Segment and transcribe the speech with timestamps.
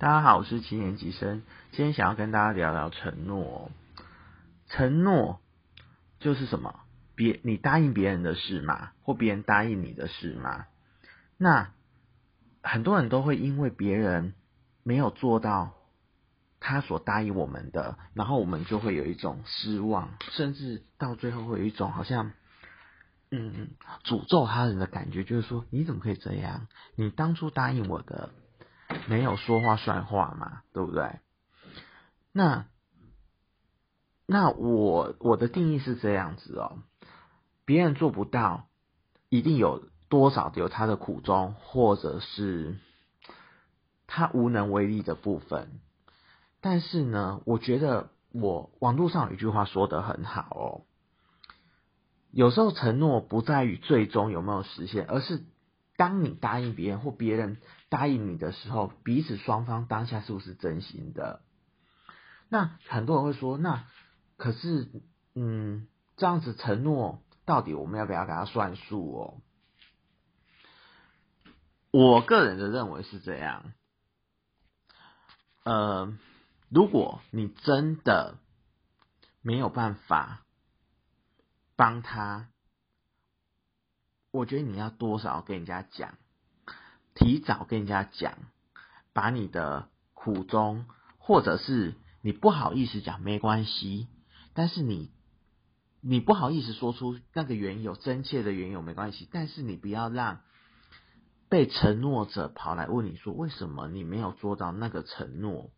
[0.00, 1.42] 大家好，我是七年级生，
[1.72, 3.72] 今天想要跟大家聊聊承诺。
[4.68, 5.40] 承诺
[6.20, 6.78] 就是什么？
[7.16, 10.66] 别你答应别人的事嘛，或别人答应你的事嘛。
[11.36, 11.72] 那
[12.62, 14.34] 很多人都会因为别人
[14.84, 15.74] 没有做到
[16.60, 22.30] 他所答应我们的，然后我们就会有一种失望，甚至到最后会有一种好像
[23.32, 23.70] 嗯
[24.04, 26.68] 诅咒他人的感觉，就是说你怎么可以这样？
[26.94, 28.30] 你当初答应我的。
[29.08, 31.18] 没有说话算话嘛，对不对？
[32.32, 32.66] 那
[34.26, 36.82] 那我我的定义是这样子哦，
[37.64, 38.68] 别人做不到，
[39.30, 42.76] 一定有多少有他的苦衷，或者是
[44.06, 45.80] 他无能为力的部分。
[46.60, 50.84] 但是呢，我觉得我网络上有一句话说的很好哦，
[52.30, 55.42] 有时候承诺不在于最终有没有实现，而是。
[55.98, 57.56] 当你答应别人或别人
[57.88, 61.42] 答应你的时候，彼此双方当下是不是真心的？
[62.48, 63.84] 那很多人会说，那
[64.36, 64.88] 可是，
[65.34, 69.42] 嗯，这样子承诺到底我们要不要给他算数哦？
[71.90, 73.72] 我个人的认为是这样，
[75.64, 76.16] 呃，
[76.68, 78.38] 如果你真的
[79.42, 80.44] 没有办法
[81.74, 82.48] 帮他。
[84.38, 86.14] 我觉得你要多少跟人家讲，
[87.16, 88.34] 提早跟人家讲，
[89.12, 90.84] 把你的苦衷，
[91.18, 94.06] 或者是你不好意思讲没关系，
[94.54, 95.10] 但是你
[96.00, 100.42] 你不好意思说出那个缘由，真切的缘由没关系，但是你不要让
[101.48, 105.72] 被承诺者跑来问你说为什么你没有做到那个承诺，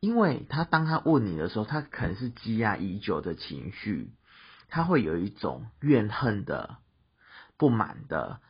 [0.00, 4.14] 因为他当他问你的时候，他可能是积压已久的情绪，
[4.68, 6.78] 他会有一种怨恨的。
[7.60, 8.40] 不满的，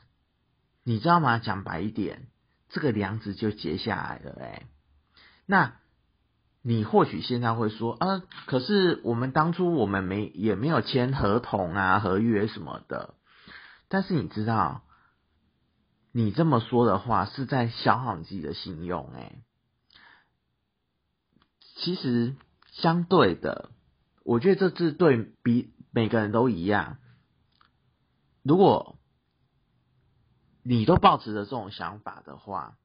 [0.85, 1.41] 你知道吗？
[1.41, 2.29] 讲白一点，
[2.69, 4.39] 这个梁子就结下来了。
[4.41, 4.69] 哎，
[5.47, 5.81] 那
[6.63, 13.17] 你或许现在会说，啊，可是我们当初我们没也没有签合同啊、合约什么的。
[13.89, 14.85] 但是你知道，
[16.13, 19.13] 你这么说的话是在消耗你自己的信用。
[19.17, 19.43] 哎，
[21.75, 22.37] 其实
[22.71, 23.71] 相对的，
[24.23, 26.99] 我觉得这是对比每个人都一样。
[28.45, 29.00] 如果
[30.63, 32.77] 你都抱持着这种想法的话，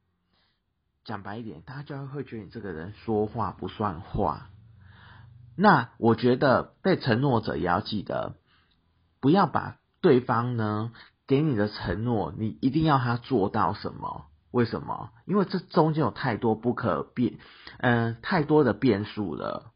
[1.04, 4.50] 讲白一点，大家就会觉得你这个人说话不算话。
[5.56, 8.36] 那我觉得被承诺者也要记得，
[9.20, 10.92] 不要把对方呢
[11.26, 14.26] 给你的承诺，你一定要他做到什么？
[14.50, 15.10] 为什么？
[15.26, 17.38] 因为这中间有太多不可变，
[17.78, 19.72] 嗯，太多的变数了。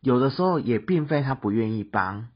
[0.00, 2.28] 有的时候也并非他不愿意帮，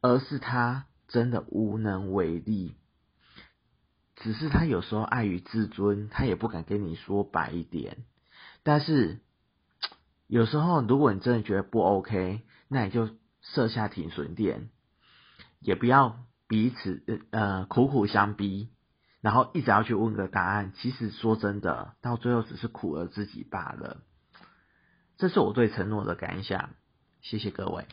[0.00, 2.74] 而是他真的无能为力。
[4.16, 7.98] 只是他有时候碍于自尊，他也不敢跟你说白一点。
[8.62, 9.20] 但是
[10.26, 13.10] 有时候，如果你真的觉得不 OK，那你就
[13.42, 14.70] 设下停损点，
[15.60, 16.18] 也不要
[16.48, 18.70] 彼此呃苦苦相逼，
[19.20, 20.72] 然后一直要去问个答案。
[20.74, 24.02] 其实说真的，到最后只是苦了自己罢了。
[25.18, 26.70] 这是我对承诺的感想。
[27.20, 27.86] 谢谢各位。